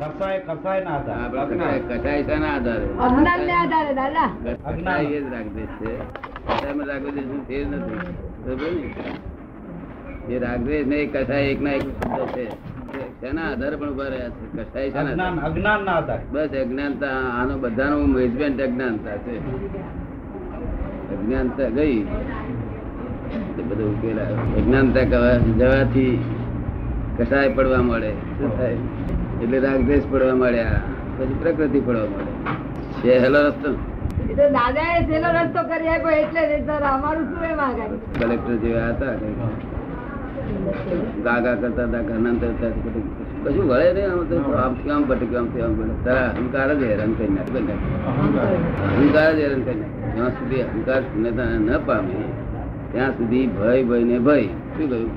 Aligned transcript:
કસાય 0.00 0.38
કસાય 0.48 0.80
ના 0.84 0.96
હતા 0.96 1.44
કસાય 1.50 1.78
કસાય 1.88 2.22
શાના 2.22 2.52
આધારે. 2.56 2.86
અજ્ઞાનને 3.06 3.52
આધારે 3.52 3.92
દાદા. 3.94 4.28
કસાય 4.66 5.04
એ 5.04 5.20
જ 5.20 5.32
રાગદ્વેષ 5.32 5.72
છે. 5.80 5.92
કસાયમાં 6.48 6.86
રાગદ્વેષનું 6.86 7.42
ફેર 7.48 7.64
નથી. 7.66 8.94
એ 10.34 10.38
રાગદ્વેષ 10.38 10.86
ને. 10.86 10.98
કસાય 11.14 11.42
એક 11.52 11.60
ના 11.62 11.70
એક 11.70 11.82
શબ્દ 11.82 12.20
છે. 12.34 12.44
તે 13.20 13.28
આધારે 13.28 13.76
પણ 13.76 13.90
ઊભા 13.90 14.08
રહ્યા 14.14 14.28
છે? 14.28 14.46
કસાય 14.56 14.88
શાના 14.90 15.28
અજ્ઞાન 15.48 15.84
ના 15.84 15.98
હતા 15.98 16.18
બસ 16.32 16.50
અજ્ઞાનતા 16.62 17.14
આનો 17.40 17.58
બધાનો 17.58 17.96
મેજમેન્ટ 18.14 18.60
અજ્ઞાનતા 18.60 19.16
છે. 19.24 19.36
અજ્ઞાનતા 21.14 21.68
ગઈ. 21.78 21.98
બધું 23.68 23.88
ઉકેલા 23.92 24.30
અજ્ઞાનતા 24.58 25.04
જવાથી 25.60 26.14
કસાય 27.18 27.48
પડવા 27.48 27.82
મળે. 27.82 28.12
શું 28.12 28.50
થાય? 28.58 28.76
એટલે 29.42 29.58
રાગદ્વેષ 29.66 30.04
પડવા 30.10 30.36
મળ્યા 30.42 30.80
પછી 31.16 31.38
પ્રકૃતિ 31.42 31.80
પડવા 31.86 32.08
મળે 32.12 32.32
સહેલો 33.00 33.14
હેલો 33.24 33.40
રસ્તો. 33.48 33.70
એ 34.30 34.32
તો 34.36 34.44
રસ્તો 35.36 35.60
કરી 35.70 35.90
આપ્યો 35.94 36.14
એટલે 36.22 36.42
જ 36.50 36.52
સર 36.66 36.82
અમારું 36.94 37.24
શું 37.30 37.44
એમાં 37.52 37.70
આગળ? 37.82 37.94
કલેક્ટર 38.20 38.56
જેવા 38.64 38.88
હતા 38.92 39.14
ગાગા 41.24 41.56
કરતા 41.62 41.86
હતા 41.88 42.02
ઘરના 42.08 42.32
અંદર 42.34 42.50
કશું 43.44 43.66
વળે 43.70 43.88
નહીં 43.96 44.08
આમ 44.12 44.22
તો. 44.30 44.36
આમથી 44.64 44.90
આમ 44.94 45.02
ભટકે 45.08 45.36
આમથી 45.40 45.62
આમ 45.66 45.72
ભટકે. 45.78 45.96
તારા 46.06 46.30
અહંકાર 46.36 46.68
જ 46.78 46.82
હેરાન 46.90 47.12
કરી 47.18 47.32
નાખે 47.36 47.58
અહંકાર. 48.10 49.30
જ 49.36 49.38
હેરાન 49.42 49.62
કરી 49.66 49.78
નાખે. 49.82 49.98
જ્યાં 50.14 50.32
સુધી 50.38 50.62
અહંકાર 50.68 51.00
શૂન્યતા 51.10 51.50
ન 51.58 51.68
પામે 51.90 52.16
ત્યાં 52.92 53.12
સુધી 53.18 53.46
ભય 53.58 53.82
ભય 53.90 54.04
ને 54.10 54.18
ભય. 54.26 54.48
શું 54.74 54.86
કહ્યું? 54.90 55.10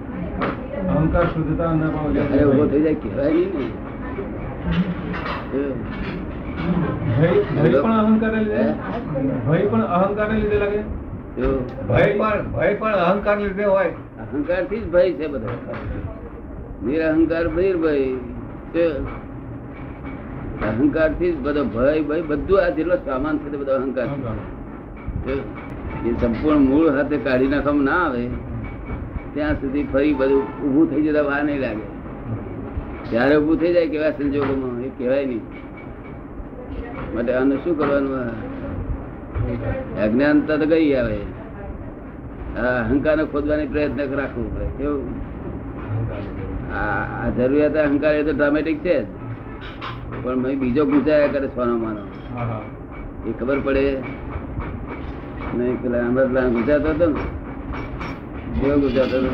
અહંકાર 0.98 1.26
શુદ્ધતા 1.34 1.72
ન 1.80 1.81
પામે. 1.95 2.20
ઊભો 2.45 2.66
થઈ 2.72 2.84
જાય 2.86 3.02
કહેવાય 3.03 3.34
નહીં 3.34 3.52
ને. 3.58 3.67
ભય 4.63 4.72
ભય 7.55 7.80
પણ 7.84 7.95
અહંકાર 8.02 8.33
ભય 9.47 9.66
પણ 9.72 9.83
અહંકાર 9.97 10.28
લીધે 10.33 10.58
લાગે? 10.64 10.81
ભય 11.89 12.08
પણ 12.20 12.39
ભય 12.53 12.72
પણ 12.81 12.97
અહંકાર 13.08 13.38
લીધે 13.39 13.66
હોય. 13.66 13.92
અહંકારથી 14.23 14.80
જ 14.80 14.81
ભય 14.94 15.11
છે 15.20 15.25
બધો. 15.28 15.50
નિરહંકાર 16.86 17.45
નિર્ભય 17.58 17.94
અહંકારથી 20.70 21.31
જ 21.31 21.33
બધો 21.45 21.64
ભય 21.75 21.94
ભય 22.09 22.23
બધું 22.31 22.58
આ 22.59 22.75
જેટલો 22.77 22.95
સામાન 23.05 23.36
છે 23.38 23.58
બધો 23.61 23.73
અહંકાર. 23.80 24.08
એ 25.27 25.30
સંપૂર્ણ 26.22 26.64
મૂળ 26.70 26.88
હાથે 26.98 27.17
કાઢી 27.25 27.52
નાખવામાં 27.53 27.88
ના 27.89 28.02
આવે 28.05 28.23
ત્યાં 29.33 29.55
સુધી 29.61 29.88
ફરી 29.94 30.14
બધું 30.22 30.44
ઊભું 30.64 30.86
થઈ 30.92 31.03
જતા 31.08 31.25
વાર 31.30 31.42
નહીં 31.50 31.61
લાગે. 31.66 31.86
ત્યારે 33.14 33.36
ઊભું 33.36 33.58
થઈ 33.58 33.73
જાય 33.73 33.88
કેવા 33.88 34.09
સંજોગોમાં? 34.09 34.81
એ 34.81 34.89
કહેવાય 34.97 35.25
નહીં. 35.25 35.42
માટે 37.16 37.33
આનું 37.33 37.58
શું 37.58 37.78
કરવાનું? 37.78 38.14
અજ્ઞાનતા 40.03 40.58
તો 40.58 40.66
ગઈ 40.66 40.94
આવે. 40.94 41.17
આ 42.58 42.83
અહંકાર 42.83 43.17
ને 43.17 43.25
ખોદવાની 43.25 43.67
પ્રયત્ન 43.67 44.16
રાખવો 44.16 44.44
પડે. 44.44 44.66
કેવું? 44.66 45.11
આ 46.75 47.30
જરૂરિયાત 47.30 47.78
અહંકાર 47.78 48.16
એ 48.16 48.23
તો 48.23 48.31
ડ્રામેટિક 48.31 48.80
છે 48.80 49.03
જ. 49.03 49.08
પણ 50.23 50.36
મેં 50.36 50.59
બીજો 50.59 50.86
ગુંચાયા 50.86 51.27
કરે 51.27 51.48
સોનો 51.48 51.77
માનો. 51.77 52.02
એ 53.30 53.33
ખબર 53.39 53.59
પડે? 53.59 54.02
નહીં 55.58 55.81
પેલા 55.81 56.00
અમૃતલાલ 56.00 56.50
ગુજરાતો 56.50 56.89
હતો 56.89 57.09
ને. 57.09 57.20
કેવો 58.59 58.80
ગુજરાતો 58.80 59.17
હતો? 59.17 59.30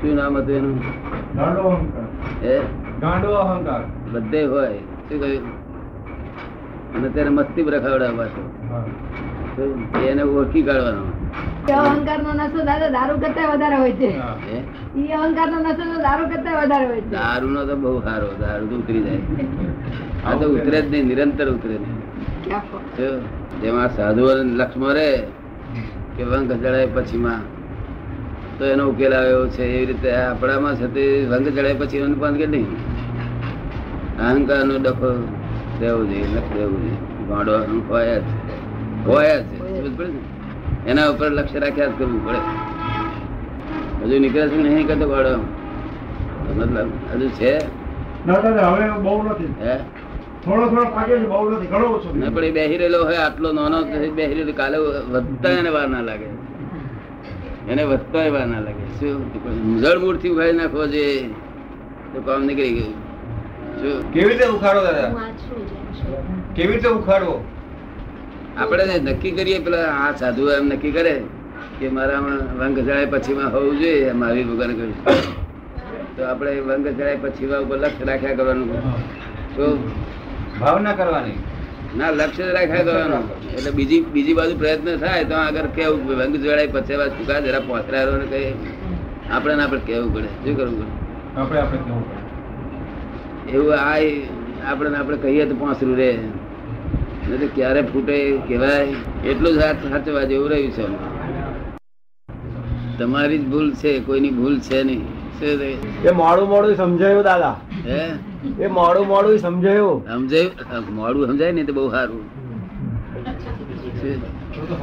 શું 0.00 0.16
નામ 0.16 0.36
હતું 0.36 0.56
એનું? 0.56 1.07
ગાંડો 1.36 1.60
અહંકાર. 1.60 2.60
ગાંડો 3.00 3.30
અહંકાર. 3.34 3.82
બધે 4.12 4.44
હોય. 4.44 4.68
શું 4.76 5.20
કહ્યું? 5.20 5.68
અને 6.96 7.08
તેને 7.08 7.30
મસ્તી 7.30 7.62
રખાવડાવવા 7.62 8.26
છે 8.26 10.08
એને 10.10 10.22
ઓળખી 10.22 10.62
કાઢવાનો. 10.62 11.02
અહંકાર 11.72 12.22
નો 12.22 12.32
નશો 12.32 12.64
દાદા 12.64 12.88
દારૂ 12.88 13.18
કરતા 13.18 13.54
વધારે 13.54 13.76
હોય 13.76 13.92
છે. 13.92 14.10
ઈ 14.96 15.06
અહંકારનો 15.06 15.58
નશો 15.58 16.02
દારૂ 16.02 16.28
કરતા 16.28 16.62
વધારે 16.62 16.86
હોય 16.86 17.00
છે. 17.00 17.10
દારૂ 17.10 17.50
નો 17.50 17.64
તો 17.64 17.76
બહુ 17.76 18.00
સારો. 18.00 18.26
દારૂ 18.40 18.66
તો 18.66 18.76
ઉતરી 18.76 19.02
જાય. 19.02 19.20
આ 20.26 20.32
તો 20.32 20.48
ઉતરે 20.48 20.82
જ 20.82 20.90
નહીં 20.90 21.06
નિરંતર 21.06 21.48
ઉતરે 21.48 21.78
નહીં. 21.78 21.98
જેમાં 23.62 23.88
સાધુ 23.88 24.24
લક્ષ્મણ 24.44 24.92
રે 24.92 25.26
કે 26.16 26.24
વંક 26.24 26.50
પછી 26.50 26.86
પછીમાં 26.94 27.57
તો 28.58 28.64
એનો 28.64 28.88
ઉકેલ 28.88 29.14
આવ્યો 29.14 29.48
છે 29.48 29.64
એવી 29.64 29.86
રીતે 29.86 30.12
આપણામાં 30.12 30.76
છે 30.76 30.86
તે 30.86 31.26
વંક 31.30 31.48
ચડાય 31.48 31.74
પછી 31.74 31.96
એનું 31.96 32.18
બંધ 32.18 32.38
કે 32.38 32.46
નહીં? 32.46 32.66
અહંકારનો 34.20 34.78
ડખો 34.78 35.10
રહેવો 35.80 36.04
જોઈએ 36.04 36.26
નથી 36.26 36.58
રહેવું 36.58 36.80
જોઈએ. 36.82 36.98
ગાંડો 37.28 37.52
હોય 37.88 38.18
જ. 38.18 38.24
હોય 39.06 39.40
જ. 39.40 39.46
પડે 39.96 40.10
એના 40.86 41.10
ઉપર 41.10 41.30
લક્ષ્ય 41.30 41.58
રાખ્યા 41.58 41.86
જ 41.86 41.90
કરવું 41.98 42.26
પડે. 42.26 42.40
હજુ 44.04 44.18
નીકળે 44.18 44.48
છે 44.48 44.56
નહીં 44.56 44.86
કરતો 44.86 45.08
ગાડો 45.08 45.38
મતલબ 46.56 46.88
હજુ 47.14 47.28
છે? 47.28 47.58
હવે 48.26 48.90
બહુ 49.02 49.22
નથી. 49.22 49.54
હે? 49.60 49.78
થોડો 50.44 50.68
થોડો 50.68 50.84
પાકે 50.84 51.18
છે 51.18 51.26
બહુ 51.26 51.50
નથી. 51.50 51.66
ઘણો 51.66 51.86
ઓછો. 51.86 52.30
પણ 52.34 52.44
એ 52.44 52.50
બેહી 52.50 52.76
રહેલો 52.76 53.04
હોય 53.04 53.16
આટલો 53.16 53.52
નાનો 53.52 53.82
બેહી 54.14 54.34
રહેલો 54.34 54.52
કાલે 54.52 54.78
વધતા 55.12 55.48
એને 55.48 55.68
વાર 55.68 55.88
ના 55.88 56.00
લાગે. 56.00 56.47
એને 57.70 57.82
વધતા 57.90 58.24
એવા 58.30 58.46
ના 58.52 58.60
લાગે. 58.66 58.84
શું? 58.98 59.18
જળ 59.82 59.98
મૂળથી 60.04 60.32
ઉઘાડી 60.34 60.58
નાખો 60.60 60.86
જે 60.94 61.04
તો 62.12 62.18
કામ 62.26 62.46
નીકળી 62.48 62.74
ગયું. 62.76 62.94
શું? 63.80 63.96
કેવી 64.12 64.28
રીતે 64.30 64.46
ઉખાડો 64.56 64.80
દાદા? 64.86 65.10
કેવી 66.56 66.72
રીતે 66.72 66.88
ઉખાડવો? 66.88 67.36
આપણે 68.58 68.94
નક્કી 68.98 69.34
કરીએ 69.38 69.58
પેલા 69.66 69.88
આ 70.04 70.12
સાધુ 70.20 70.48
એમ 70.54 70.64
નક્કી 70.72 70.92
કરે 70.92 71.14
કે 71.80 71.90
મારામાં 71.96 72.40
વંગ 72.60 72.78
જાય 72.88 73.06
પછીમાં 73.12 73.50
હોવું 73.54 73.76
જોઈએ 73.82 74.12
મહાવીર 74.12 74.46
ભગવાન 74.50 74.72
કહ્યું 74.78 74.94
તો 76.16 76.20
આપણે 76.30 76.50
વંગ 76.68 76.86
જાય 76.98 77.16
પછીમાં 77.24 77.60
ઉપર 77.66 77.78
લક્ષ 77.82 78.08
રાખ્યા 78.08 78.38
કરવાનું. 78.38 78.68
તો 79.56 79.64
ભાવના 80.60 80.94
કરવાની. 81.00 81.38
ના 81.96 82.10
લક્ષ્ય 82.10 82.52
રાખાય 82.52 82.84
તો 82.84 82.92
એટલે 83.56 83.70
બીજી 83.70 84.00
બીજી 84.00 84.34
બાજુ 84.34 84.58
પ્રયત્ન 84.58 84.96
થાય 84.96 85.24
તો 85.24 85.34
આગળ 85.34 85.66
કેવું? 85.66 86.06
વંગ 86.06 86.36
જોડાય 86.36 86.66
પછી 86.66 86.96
વાત 86.96 87.10
ચૂકા 87.18 87.40
જરા 87.40 87.60
પહોંચરાયો 87.60 88.16
ને 88.16 88.26
કઈ 88.26 88.54
આપણે 89.30 89.54
ના 89.54 89.64
આપણે 89.64 89.80
કેવું 89.80 90.14
પડે. 90.14 90.28
શું 90.44 90.56
કરવું 90.56 90.78
પડે? 90.78 91.40
આપણે 91.40 91.60
આપણે 91.60 91.78
કેવું 91.78 92.04
પડે? 92.04 93.52
એવું 93.52 93.74
આ 93.74 93.98
આપણે 94.70 94.90
ને 94.90 94.96
આપણે 94.96 95.16
કહીએ 95.16 95.46
તો 95.46 95.54
પાંસરું 95.54 95.96
રે. 95.96 96.10
તો 97.40 97.46
ક્યારે 97.54 97.82
ફૂટે 97.82 98.16
કહેવાય? 98.48 98.86
એટલું 99.24 99.52
જ 99.52 99.58
હાથ 99.58 99.86
સાચવા 99.90 100.24
જેવું 100.24 100.50
રહ્યું 100.50 100.72
છે 100.72 100.84
તમારી 102.98 103.38
જ 103.38 103.44
ભૂલ 103.44 103.74
છે 103.74 104.00
કોઈની 104.00 104.30
ભૂલ 104.30 104.58
છે 104.58 104.82
નહીં. 104.82 105.06
છે? 105.40 105.76
એ 106.04 106.10
મોડું 106.10 106.48
મોડું 106.48 106.76
સમજાયું 106.76 107.24
દાદા. 107.24 107.56
હે? 107.86 108.00
એ 108.64 108.66
મોડું 108.66 109.06
મોડું 109.08 109.38
સમજાયું. 109.38 110.02
સમજાયું? 110.08 110.94
મોડું 110.94 111.26
સમજાય 111.28 111.52
ને 111.52 111.64
તો 111.64 111.72
બહુ 111.72 111.90
સારું? 111.90 112.22
તો 114.54 114.60
તો. 114.66 114.76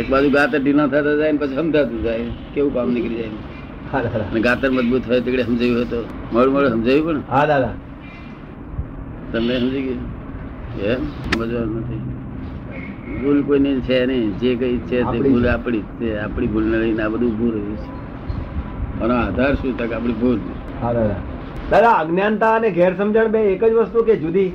એક 0.00 0.08
બાજુ 0.10 0.30
ગાતર 0.30 0.58
ઢીલા 0.60 0.86
થતા 0.86 1.16
જાય 1.20 1.32
ને 1.32 1.38
પછી 1.38 1.56
સમજાતું 1.56 2.02
જાય. 2.02 2.24
કેવું 2.54 2.74
કામ 2.74 2.92
નીકળી 2.92 3.16
જાય 3.16 3.30
અને 4.30 4.40
ગાતર 4.40 4.70
મજબૂત 4.70 5.04
હોય 5.08 5.20
તો 5.20 5.30
સમજાયું 5.30 5.76
હોય 5.76 5.84
તો 5.84 6.00
મોડું 6.32 6.52
મોડું 6.52 6.70
સમજાયું 6.70 7.22
હા 7.30 7.46
દાદા. 7.46 7.74
પણ 9.32 9.32
તમને 9.32 9.60
સમજી 9.60 9.82
ગયું? 9.82 10.00
એમ 10.90 11.00
સમજવાનું 11.24 11.80
નથી. 11.80 12.00
ભૂલ 13.22 13.42
કોઈની 13.42 13.80
છે 13.80 14.06
નહીં. 14.06 14.38
જે 14.38 14.54
કઈ 14.54 14.78
છે 14.78 14.98
તે 15.12 15.18
ભૂલ 15.20 15.48
આપણી 15.48 15.78
જ 15.78 15.84
છે. 16.00 16.18
આપણી 16.18 16.46
ભૂલ 16.46 16.64
ને 16.64 16.78
લઈને 16.78 17.02
આ 17.02 17.08
બધું 17.08 17.38
ભૂલ 17.38 17.52
રહ્યું 17.52 17.76
છે. 17.76 17.90
આનો 19.02 19.14
આધાર 19.14 19.54
શું 19.54 19.78
તક 19.78 19.92
આપણી 19.92 20.12
ભૂલ? 20.12 20.38
હા 20.82 20.92
દાદા. 20.92 21.35
દાદા 21.70 21.90
અજ્ઞાનતા 21.90 22.54
અને 22.54 22.70
ગેર 22.70 22.96
સમજણ 22.96 23.26
બે 23.26 23.38
એક 23.38 23.64
જ 23.64 23.72
વસ્તુ 23.72 24.02
કે 24.02 24.16
જુદી? 24.16 24.48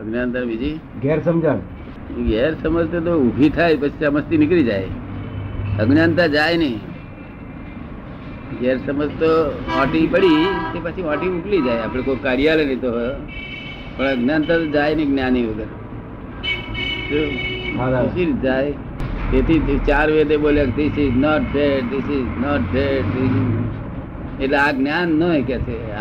અજ્ઞાનતા 0.00 0.40
બીજી? 0.40 0.80
ગેર 1.02 1.16
ગેરસમજ 1.16 1.44
ગેર 2.28 2.54
સમજ 2.54 3.04
તો 3.04 3.20
ઊભી 3.20 3.50
થાય 3.50 3.76
પછી 3.76 4.04
સમજતી 4.04 4.36
નીકળી 4.36 4.64
જાય. 4.64 4.84
અજ્ઞાનતા 5.80 6.26
જાય 6.26 6.56
નહીં. 6.56 6.80
ગેર 8.60 8.78
સમજ 8.86 9.08
તો 9.08 9.60
ઓટી 9.82 10.06
પડી 10.06 10.46
તે 10.72 10.80
પછી 10.82 11.02
ઓટી 11.02 11.26
ઉકલી 11.26 11.62
જાય. 11.62 11.78
આપણે 11.78 12.02
કોઈ 12.02 12.16
કાર્યાલય 12.16 12.64
નહીં 12.64 12.80
તો 12.80 12.92
હોય. 12.92 13.08
પણ 13.96 14.04
અજ્ઞાનતા 14.04 14.56
તો 14.56 14.66
જાય 14.66 14.94
નહીં 14.94 15.08
જ્ઞાની 15.08 15.46
વગર. 15.46 15.66
જાય. 18.42 18.72
તેથી 19.30 19.80
ચાર 19.86 20.10
વેદે 20.10 20.36
બોલ્યા 20.36 20.64
this 20.64 20.98
is 20.98 21.16
not 21.16 21.40
that 21.40 21.84
this 21.90 22.10
is 22.10 22.44
not 22.46 22.60
that 22.60 23.04
એટલે 24.42 24.56
આ 24.56 24.70
જ્ઞાન 24.70 25.08
ન 25.08 25.22
હોય 25.22 25.42
કે 25.42 25.58
છે. 25.58 25.92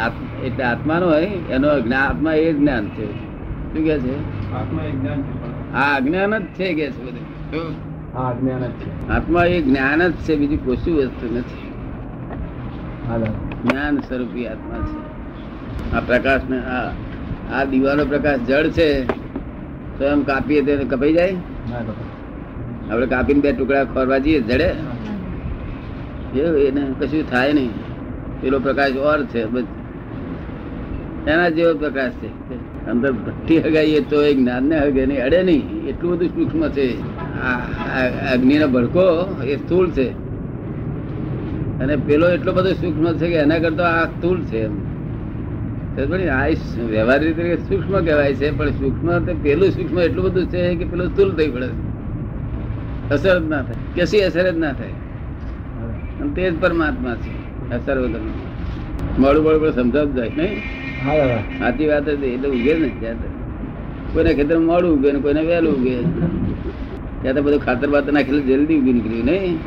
એટલે 0.45 0.63
આત્માનો 0.63 1.05
હોય 1.13 1.31
એનો 1.53 1.67
આત્મા 1.97 2.33
એ 2.45 2.53
જ્ઞાન 2.53 2.85
છે. 2.95 3.07
શું 3.71 3.83
કે 3.87 3.95
છે? 4.03 4.15
આત્મા 4.59 4.83
એક 4.89 4.95
જ્ઞાન 5.01 5.19
છે 5.25 5.33
આ 5.73 5.91
અજ્ઞાન 5.97 6.33
જ 6.37 6.45
છે 6.57 6.67
કે 6.77 6.85
છે 6.93 7.01
બધું? 7.05 7.25
આત્મા 9.15 9.45
એ 9.55 9.57
જ્ઞાન 9.61 10.01
જ 10.07 10.13
છે 10.25 10.33
બીજી 10.39 10.61
કશું 10.65 10.95
વસ્તુ 10.97 11.25
નથી. 11.35 11.69
જ્ઞાન 13.63 13.95
સ્વરૂપી 14.07 14.47
આત્મા 14.53 14.81
છે. 14.87 14.99
આ 15.95 16.01
પ્રકાશ 16.07 16.45
ને 16.51 16.59
આ 16.77 16.89
આ 17.55 17.63
દીવાનો 17.71 18.03
પ્રકાશ 18.11 18.41
જળ 18.47 18.67
છે 18.77 18.87
તો 19.97 20.03
એમ 20.13 20.21
કાપીએ 20.29 20.61
તો 20.67 20.85
કપાઈ 20.91 21.13
જાય? 21.13 21.35
આપણે 22.91 23.07
કાપીને 23.13 23.41
બે 23.45 23.49
ટુકડા 23.53 23.85
ખોરવા 23.93 24.21
જઈએ 24.25 24.39
જડે? 24.49 24.69
એવું 26.39 26.61
એને 26.67 26.81
કશું 26.99 27.23
થાય 27.31 27.53
નહીં. 27.53 27.73
પેલો 28.41 28.57
પ્રકાશ 28.59 28.97
ઓર 29.11 29.19
છે 29.33 29.41
બસ. 29.45 29.67
એના 31.27 31.49
જેવો 31.49 31.73
પ્રકાશ 31.73 32.11
છે. 32.11 32.29
અંદર 32.85 33.11
ભઠ્ઠી 33.11 33.57
હગાઈએ 33.57 33.99
તો 33.99 34.23
એ 34.23 34.33
જ્ઞાન 34.33 34.63
ને 34.63 34.79
હગે 34.79 35.05
નહીં. 35.05 35.23
અડે 35.23 35.43
નહીં. 35.43 35.85
એટલું 35.87 36.11
બધું 36.11 36.27
સૂક્ષ્મ 36.27 36.69
છે. 36.69 36.87
અગ્નિનો 38.33 38.67
ભડકો 38.67 39.35
એ 39.43 39.55
સ્થૂળ 39.55 39.89
છે. 39.89 40.09
અને 41.79 41.95
પેલો 41.95 42.29
એટલો 42.29 42.53
બધો 42.53 42.71
સૂક્ષ્મ 42.71 43.13
છે 43.17 43.27
કે 43.27 43.35
એના 43.35 43.59
કરતા 43.59 43.83
આ 43.83 44.05
સ્થૂળ 44.05 44.41
છે? 44.41 44.91
આ 46.29 46.47
વ્યવહારિક 46.89 47.39
રીતે 47.39 47.55
સૂક્ષ્મ 47.55 48.05
કહેવાય 48.05 48.33
છે 48.33 48.57
પણ 48.57 48.69
સૂક્ષ્મ 48.69 49.19
તો 49.19 49.33
પેલું 49.43 49.69
સૂક્ષ્મ 49.69 49.99
એટલું 49.99 50.25
બધું 50.25 50.45
છે 50.45 50.75
કે 50.75 50.85
પેલું 50.85 51.07
સ્થૂળ 51.07 51.29
થઈ 51.29 51.49
પડે 51.49 51.67
અસર 53.11 53.39
જ 53.39 53.43
ના 53.43 53.61
થાય. 53.61 54.01
કશી 54.01 54.21
અસર 54.21 54.51
જ 54.51 54.57
ના 54.57 54.73
થાય? 54.73 54.87
અને 56.21 56.33
તે 56.33 56.51
જ 56.51 56.61
પરમાત્મા 56.61 57.15
છે. 57.15 57.31
અસર 57.75 57.97
વગર 57.97 58.19
મોડું 59.19 59.43
મોડું 59.43 59.61
પણ 59.61 59.71
સમજાવતું 59.71 60.15
જાય 60.15 60.31
નહીં? 60.37 60.80
સાચી 61.01 61.87
વાત 61.87 62.09
હતી 62.09 62.25
એટલે 62.25 62.49
ઉગે 62.49 62.73
ને 62.73 62.89
ત્યાં 62.99 63.15
તો. 63.15 64.23
ખેતર 64.23 64.57
મોડું 64.59 64.91
ઉગે 64.97 65.11
ને 65.11 65.19
કોઈને 65.19 65.41
વહેલું 65.41 65.73
ઉગે. 65.75 65.95
ત્યાં 67.21 67.35
તો 67.35 67.41
બધું 67.41 67.59
ખાતર 67.59 67.89
બાતર 67.89 68.13
નાખેલું 68.13 68.45
જલ્દી 68.45 68.79
ઉગી 68.79 68.93
નીકળ્યું 68.93 69.25
નહીં? 69.25 69.57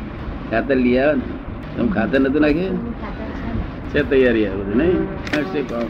ખાતર 0.51 0.75
લઈ 0.75 0.97
આવે 0.97 1.13
ને. 1.13 1.21
તમે 1.77 1.89
ખાતર 1.91 2.19
નતું 2.19 2.41
નાખ્યું? 2.41 2.79
છે. 3.93 4.09
તૈયારી 4.09 4.47
આવે 4.47 4.63
બધું 4.63 4.77
નહીં? 4.77 4.97
હશે 5.35 5.61
કામ. 5.61 5.89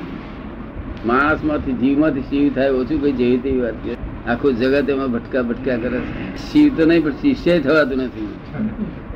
જીવ 1.66 1.80
જીવમાંથી 1.80 2.22
શિવ 2.22 2.54
થાય 2.54 2.70
ઓછું 2.70 3.02
કઈ 3.02 3.12
જેવી 3.12 3.38
તેવી 3.38 3.62
વાત 3.62 3.74
છે. 3.74 3.94
આખું 4.28 4.54
જગત 4.54 4.90
એમાં 4.90 5.12
ભટકા 5.12 5.42
ભટકા 5.42 5.78
કરે 5.78 6.00
છે. 6.00 6.28
શિવ 6.38 6.76
તો 6.78 6.86
નહીં 6.86 7.04
પણ 7.04 7.12
શિષ્ય 7.12 7.60
થવાતું 7.60 7.98
નથી. 7.98 8.28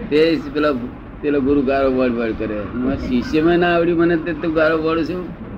તે 0.09 0.39
પેલા 0.53 0.73
પેલો 1.21 1.41
ગુરુ 1.41 1.61
ગારો 1.61 1.91
વળ 1.91 2.09
વળ 2.09 2.31
કરે 2.31 2.59
શિષ્યમાં 3.07 3.59
ના 3.59 3.75
આવડ્યું 3.75 3.99
મને 3.99 4.17
તે 4.17 4.33
તું 4.33 4.53
ગારો 4.53 4.77
વળ 4.77 5.03
છું 5.03 5.48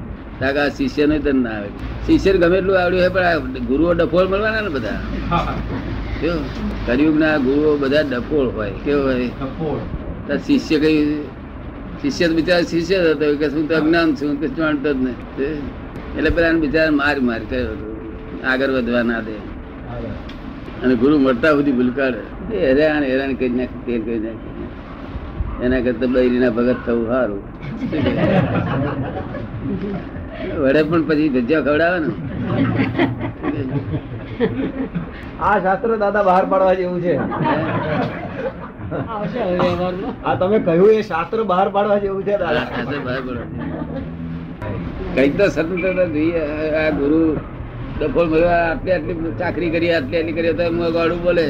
આ 0.44 0.70
શિષ્ય 0.70 1.06
નો 1.06 1.18
તને 1.18 1.32
ના 1.32 1.50
આવે. 1.50 1.70
શિષ્ય 2.06 2.34
ગમે 2.34 2.58
એટલું 2.58 2.76
આવડ્યું 2.82 3.02
હોય 3.02 3.10
પણ 3.10 3.26
આ 3.26 3.40
ગુરુઓ 3.70 3.94
ડફોળ 3.94 4.28
મળવાના 4.28 4.62
ને 4.62 4.70
બધા? 4.70 5.00
કળિયુગ 6.86 7.18
ના 7.20 7.38
ગુરુઓ 7.38 7.78
બધા 7.78 8.02
ડફોળ 8.02 8.48
હોય 8.56 8.74
કેવું 8.86 9.04
હોય? 9.06 10.38
શિષ્ય 10.48 10.80
કઈ 10.80 11.00
શિષ્ય 12.02 12.28
તો 12.28 12.34
બિચારા 12.34 12.64
શિષ્ય 12.64 12.98
જ 13.04 13.08
હતો 13.08 13.26
કે 13.38 13.50
શું 13.50 13.68
તો 13.68 13.74
અજ્ઞાન 13.76 14.16
છું 14.16 14.40
કે 14.42 14.48
જાણતો 14.48 14.94
જ 14.94 14.98
નહીં 14.98 15.18
એટલે 16.18 16.30
પેલા 16.30 16.54
બિચારા 16.54 16.92
માર 16.92 17.18
માર 17.22 17.42
કર્યો 17.50 17.76
આગળ 18.44 18.72
વધવા 18.78 19.04
ના 19.04 19.22
દે. 19.22 19.36
અને 20.84 20.94
ગુરુ 20.96 21.16
મળતા 21.20 21.54
સુધી 21.58 21.72
ભૂલકાડ 21.72 22.16
એ 22.54 22.58
હેરાન 22.66 23.04
હેરાન 23.04 23.32
કરી 23.36 23.50
નાખે 23.50 23.78
તેલ 23.86 24.02
કરી 24.02 24.20
નાખે. 24.20 24.51
એના 25.66 25.84
કરતા 25.86 26.12
બૈરીના 26.16 26.56
ભગત 26.58 26.80
થવું 26.86 27.06
સારું 27.12 27.42
વડે 30.62 30.82
પણ 30.90 31.04
પછી 31.10 31.30
ભજીયા 31.36 31.66
ખવડાવે 31.68 31.98
ને. 32.04 32.10
આ 35.48 35.56
શાસ્ત્ર 35.66 35.90
દાદા 36.04 36.24
બહાર 36.30 36.46
પાડવા 36.52 36.76
જેવું 36.80 37.00
છે. 37.06 37.14
આ 40.26 40.36
તમે 40.42 40.58
કહ્યું 40.68 40.92
એ 40.96 41.02
શાસ્ત્ર 41.12 41.40
બહાર 41.52 41.68
પાડવા 41.76 42.00
જેવું 42.06 42.24
છે 42.30 42.36
દાદા. 42.44 42.66
કંઈક 45.16 45.34
તો 45.40 45.46
સ્વતંત્રતા 45.56 46.08
જોઈએ. 46.16 46.42
આ 46.82 46.90
ગુરુ 47.02 47.22
ડફોલ 48.00 48.28
મળ્યો 48.34 48.52
આટલી 48.58 48.94
આટલી 48.98 49.36
ચાકરી 49.44 49.72
કરી 49.76 49.92
આટલી 50.00 50.20
આટલી 50.22 50.38
કરી 50.40 50.56
તો 50.60 50.64
હું 50.72 50.82
ગાડું 50.98 51.20
બોલે. 51.28 51.48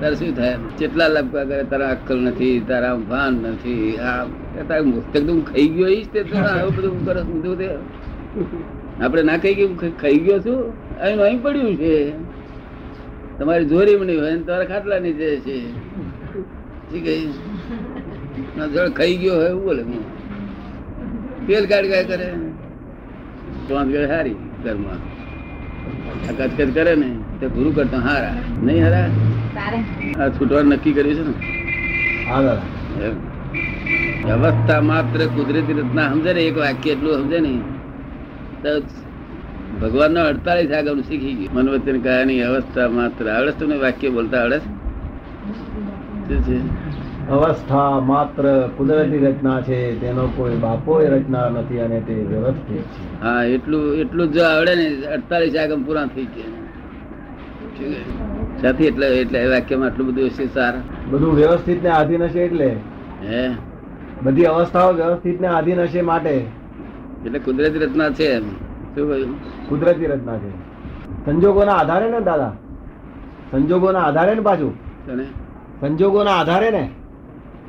તારે 0.00 0.14
શું 0.18 0.30
થાય? 0.38 0.56
કેટલા 0.78 1.08
લપકા 1.14 1.44
કરે? 1.50 1.62
તારા 1.70 1.90
અક્કલ 1.96 2.18
નથી, 2.30 2.56
તારા 2.70 2.96
ભાન 3.10 3.34
નથી, 3.52 3.86
આ 4.08 4.24
તારે 4.68 4.82
હું 4.86 5.40
ખાઈ 5.50 5.68
ગયો 5.76 5.88
ઈ 5.98 6.04
તે 6.12 6.20
આવું 6.42 6.72
બધું 6.76 7.00
કરે 7.06 7.20
ઊંધું 7.30 7.54
તે 7.60 7.68
આપણે 9.04 9.22
ના 9.30 9.38
ખાઈ 9.44 9.56
ગયું 9.60 9.72
ખાઈ 10.02 10.20
ગયો 10.26 10.38
છું. 10.46 10.60
અહીં 11.02 11.20
અહીં 11.28 11.40
પડ્યું 11.46 11.74
છે. 11.82 11.94
તમારી 13.38 13.68
જોરી 13.72 13.96
નહીં 13.96 14.20
હોય 14.20 14.34
ને 14.36 14.42
તમારા 14.48 14.70
ખાટલા 14.72 15.00
નીચે 15.06 15.28
છે. 15.46 15.56
ઠીક 16.88 17.04
કહી 17.06 17.24
જળ 18.74 18.90
ખાઈ 18.98 19.16
ગયો 19.22 19.36
હોય 19.40 19.50
એવું 19.54 19.64
બોલે 19.68 19.82
હું. 19.88 20.02
તેલ 21.46 21.64
કાઢ 21.72 21.88
કાઢ 21.94 22.10
કરે. 22.12 22.28
પાંચ 23.68 23.88
ગળે 23.94 24.08
હારી 24.14 24.38
ઘરમાં. 24.64 25.00
કચકચ 26.38 26.70
કરે 26.76 26.92
ને, 27.02 27.10
તે 27.40 27.46
ગુરુ 27.56 27.70
કરતા 27.78 28.02
હારા. 28.08 28.36
નહીં 28.66 28.80
હારા? 28.84 29.08
તારે 29.08 29.27
આ 30.18 30.28
છૂટવાનું 30.30 30.72
નક્કી 30.72 30.94
કર્યું 30.94 31.16
છે 31.18 31.24
ને? 31.24 31.34
હા 32.24 32.42
દાદા. 32.42 32.68
એમ. 32.98 33.16
અવસ્થા 34.34 34.80
માત્ર 34.82 35.20
કુદરતી 35.34 35.76
રચના 35.78 36.10
સમજે 36.12 36.30
ને 36.32 36.42
એક 36.42 36.56
વાક્ય 36.58 36.90
એટલું 36.92 37.16
સમજે 37.20 37.38
ને. 37.40 37.52
તો 38.62 38.70
ભગવાન 39.80 40.12
નો 40.12 40.22
અડતાલીસ 40.24 40.72
આગળ 40.72 41.00
શીખી 41.02 41.34
ગયું. 41.38 41.54
મન 41.56 41.70
વચન 41.74 41.98
કહાની 42.02 42.40
અવસ્થા 42.44 42.88
માત્ર. 42.90 43.24
આવડે 43.28 43.50
છે 43.50 43.58
તમને 43.58 43.76
વાક્ય 43.78 44.08
બોલતા 44.10 44.40
આવડે 44.40 44.58
છે? 44.60 44.68
શું 46.28 46.42
છે? 46.44 46.58
અવસ્થા 47.28 48.00
માત્ર 48.02 48.44
કુદરતી 48.76 49.22
રચના 49.24 49.60
છે 49.62 49.78
તેનો 50.00 50.24
કોઈ 50.30 50.58
બાપોય 50.58 51.08
રચના 51.12 51.48
નથી 51.52 51.80
અને 51.80 51.98
તે 52.02 52.14
વ્યવસ્થિત 52.24 52.66
છે. 52.92 53.02
હા 53.22 53.42
એટલું 53.54 53.84
એટલું 54.02 54.28
જ 54.28 54.34
જો 54.34 54.42
આવડે 54.46 54.72
ને 54.76 54.86
અડતાલીસ 55.14 55.56
આગમ 55.56 55.80
પૂરા 55.84 56.08
થઈ 56.08 56.28
ગયા. 56.32 56.54
સાથી 58.62 58.84
એટલે 58.84 59.20
એટલે 59.20 59.46
વાક્યમાં 59.46 59.86
આટલું 59.86 60.06
બધું 60.06 60.26
હશે 60.26 60.46
સાર. 60.46 60.74
બધું 61.10 61.34
વ્યવસ્થિત 61.34 61.82
ને 61.82 61.88
આધીન 61.88 62.22
હશે 62.22 62.40
એટલે? 62.40 62.76
હે? 63.22 63.50
બધી 64.22 64.44
અવસ્થાઓ 64.44 64.92
વ્યવસ્થિત 64.92 65.40
ને 65.40 65.46
આધીન 65.46 65.80
હશે 65.80 66.02
માટે? 66.02 66.30
એટલે 67.26 67.38
કુદરતી 67.38 67.78
રચના 67.78 68.10
છે 68.10 68.24
એમ. 68.24 68.50
શું 68.50 69.08
કહ્યું? 69.08 69.68
કુદરતી 69.68 70.06
રચના 70.06 70.38
છે. 70.38 70.50
સંજોગોના 71.26 71.72
આધારે 71.72 72.10
ને 72.10 72.20
દાદા? 72.20 72.52
સંજોગોના 73.50 74.00
આધારે 74.00 74.34
ને 74.34 74.40
પાછું 74.40 74.74
સંજોગોના 75.80 76.30
આધારે 76.30 76.70
ને? 76.70 76.90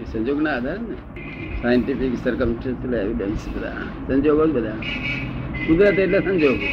એ 0.02 0.04
સંજોગના 0.12 0.56
આધારે 0.56 0.78
ને? 0.78 0.96
સાયન્ટિફિક 1.62 2.24
સરકમસ્ટન્શિયલ 2.24 2.94
એવિડન્સ 2.94 3.50
બધા. 3.56 3.72
સંજોગો 4.08 4.48
જ 4.48 4.50
બધા. 4.50 4.70
કુદરત 5.68 6.00
એટલે 6.00 6.20
સંજોગો. 6.20 6.68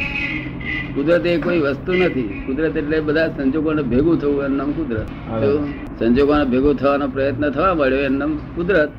કુદરત 0.97 1.25
એ 1.25 1.37
કોઈ 1.37 1.59
વસ્તુ 1.59 1.93
નથી. 1.93 2.43
કુદરત 2.45 2.77
એટલે 2.77 2.99
બધા 2.99 3.27
સંજોગોને 3.27 3.81
ભેગું 3.81 4.21
થવું 4.21 4.43
એનું 4.43 4.57
નામ 4.57 4.71
કુદરત. 4.71 5.07
સંજોગોને 5.99 6.45
ભેગું 6.45 6.75
થવાનો 6.75 7.07
પ્રયત્ન 7.07 7.49
થવા 7.49 7.73
મળ્યો 7.73 7.99
એનું 7.99 8.17
નામ 8.17 8.37
કુદરત. 8.37 8.89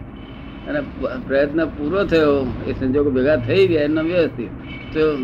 અને 0.69 0.81
પ્રયત્ન 1.27 1.65
પૂરો 1.65 2.05
થયો 2.05 2.53
એ 2.69 2.73
સંજોગો 2.73 3.11
ભેગા 3.11 3.37
થઈ 3.37 3.67
ગયા 3.67 3.83
એનું 3.83 3.95
નામ 3.95 4.07
વ્યવસ્થિત. 4.07 4.49
તો 4.95 5.17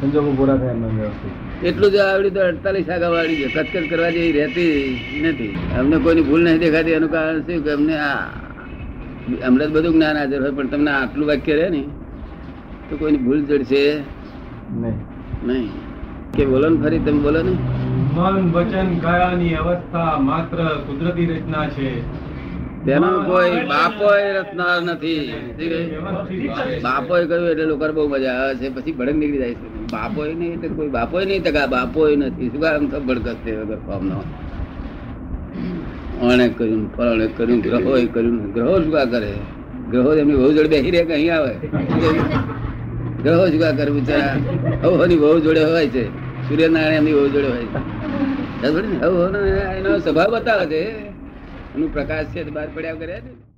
સંજોગો 0.00 0.32
પૂરા 0.36 0.56
થયા 0.56 0.70
એમનો 0.70 0.88
વ્યવસ્થિત. 0.88 1.64
એટલું 1.64 1.90
જ 1.90 1.96
આવડી 1.96 2.30
તો 2.30 2.40
અડતાલીસ 2.40 2.90
આગળ 2.90 3.06
વાળી 3.06 3.36
છે. 3.36 3.48
કચકચ 3.48 3.90
કરવા 3.90 4.10
જેવી 4.10 4.32
રહેતી 4.32 5.00
નથી. 5.24 5.54
અમને 5.78 5.96
કોઈની 5.96 6.22
ભૂલ 6.22 6.44
નહીં 6.44 6.58
દેખાતી. 6.58 6.90
એનું 6.90 7.10
કારણ 7.10 7.40
શું? 7.40 7.64
કે 7.64 7.70
અમને 7.70 7.96
આ 7.98 8.18
અમને 9.46 9.66
બધું 9.66 9.92
જ્ઞાન 9.92 10.16
હાજર 10.16 10.42
હોય 10.42 10.50
પણ 10.50 10.66
તમને 10.66 10.90
આટલું 10.90 11.28
વાક્ય 11.28 11.56
રહે 11.56 11.68
ને 11.68 11.84
તો 12.90 12.96
કોઈની 12.96 13.16
ભૂલ 13.16 13.44
જડશે? 13.44 13.94
નહીં. 13.94 14.98
નહીં. 15.46 15.85
કે 16.36 16.44
બોલો 16.44 16.68
ને 16.68 16.76
ફરી 16.82 16.98
તમે 16.98 17.20
બોલો 17.20 17.42
ને. 17.42 17.52
મન 18.16 18.52
વચન 18.52 18.98
કાયાની 18.98 19.54
અવસ્થા 19.54 20.18
માત્ર 20.18 20.58
કુદરતી 20.86 21.26
રચના 21.26 21.68
છે. 21.68 21.90
તેનો 22.84 23.22
કોઈ 23.22 23.50
બાપો 23.50 24.10
રચનાર 24.40 24.82
નથી. 24.82 25.34
બાપોએ 26.82 27.26
કહ્યું 27.26 27.48
એટલે 27.50 27.64
લોકો 27.64 27.92
બહુ 27.92 28.08
મજા 28.08 28.32
આવે 28.32 28.54
છે 28.54 28.68
પછી 28.68 28.92
ભડક 28.92 29.14
નીકળી 29.14 29.38
જાય 29.38 29.54
છે. 29.54 29.86
બાપો 29.92 30.24
નહીં 30.24 30.52
એટલે 30.52 30.68
કોઈ 30.68 30.88
બાપો 30.88 31.20
નહીં 31.20 31.42
ટકા 31.42 31.66
બાપો 31.66 32.08
નથી. 32.08 32.50
શું 32.50 32.60
કારણ 32.60 32.86
તો 32.86 33.00
ભડકસ 33.00 33.34
છે 33.34 33.56
વગર 33.56 33.78
ફોર્મનો 33.86 34.20
ઓણે 36.22 36.48
કર્યું 36.48 36.96
ફલાણે 36.96 37.26
કર્યું 37.26 37.60
ગ્રહોએ 37.60 38.06
કર્યું 38.06 38.52
ગ્રહો 38.52 38.82
શું 38.82 39.10
કરે. 39.10 39.32
ગ્રહો 39.90 40.14
એમની 40.14 40.34
બહુ 40.34 40.52
જોડે 40.52 40.68
બેસી 40.68 40.90
રહે 40.90 41.04
કે 41.04 41.14
અહીં 41.14 41.36
આવે? 41.36 41.52
ગ્રહો 43.24 43.48
શું 43.48 43.76
કરે 43.76 43.90
બિચારા. 43.90 44.36
બહુ 45.16 45.40
જોડે 45.40 45.64
હોય 45.64 45.88
છે. 45.88 46.25
સૂર્યનારાયણ 46.48 46.92
એમની 46.92 47.12
બહુ 47.12 47.28
જોડે 47.28 47.48
હોય. 47.48 47.66
એનો 49.76 49.98
સ્વભાવ 49.98 50.30
બતાવે 50.30 50.66
છે. 50.66 50.82
એનું 51.76 51.92
પ્રકાશ 51.92 52.26
છે 52.26 52.50
બહાર 52.50 52.68
પડ્યા 52.74 52.94
કર્યા 52.94 53.20
છે 53.20 53.55